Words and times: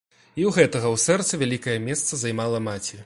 І 0.39 0.41
ў 0.51 0.53
гэтага 0.55 0.87
ў 0.95 1.03
сэрцы 1.03 1.39
вялікае 1.43 1.77
месца 1.87 2.21
займала 2.23 2.65
маці. 2.71 2.97